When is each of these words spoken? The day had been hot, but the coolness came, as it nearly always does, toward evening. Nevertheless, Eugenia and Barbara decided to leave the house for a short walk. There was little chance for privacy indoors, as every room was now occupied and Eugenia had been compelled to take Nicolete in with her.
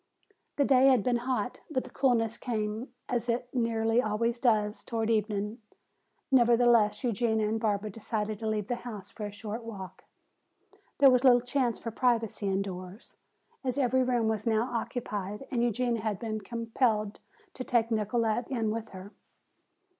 The 0.55 0.65
day 0.65 0.87
had 0.87 1.03
been 1.03 1.17
hot, 1.29 1.61
but 1.69 1.83
the 1.83 1.91
coolness 1.91 2.35
came, 2.35 2.91
as 3.07 3.29
it 3.29 3.53
nearly 3.53 4.01
always 4.01 4.39
does, 4.39 4.83
toward 4.83 5.11
evening. 5.11 5.59
Nevertheless, 6.31 7.03
Eugenia 7.03 7.47
and 7.47 7.59
Barbara 7.59 7.91
decided 7.91 8.39
to 8.39 8.47
leave 8.47 8.65
the 8.65 8.77
house 8.77 9.11
for 9.11 9.27
a 9.27 9.31
short 9.31 9.63
walk. 9.63 10.05
There 10.97 11.11
was 11.11 11.23
little 11.23 11.39
chance 11.39 11.77
for 11.77 11.91
privacy 11.91 12.47
indoors, 12.47 13.13
as 13.63 13.77
every 13.77 14.01
room 14.01 14.27
was 14.27 14.47
now 14.47 14.71
occupied 14.73 15.45
and 15.51 15.61
Eugenia 15.61 16.01
had 16.01 16.17
been 16.17 16.41
compelled 16.41 17.19
to 17.53 17.63
take 17.63 17.91
Nicolete 17.91 18.47
in 18.47 18.71
with 18.71 18.89
her. 18.93 19.13